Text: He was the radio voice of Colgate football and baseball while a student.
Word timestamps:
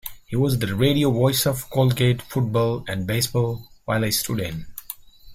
He 0.25 0.35
was 0.35 0.57
the 0.57 0.73
radio 0.75 1.11
voice 1.11 1.45
of 1.45 1.69
Colgate 1.69 2.23
football 2.23 2.83
and 2.87 3.05
baseball 3.05 3.69
while 3.85 4.03
a 4.03 4.09
student. 4.09 4.65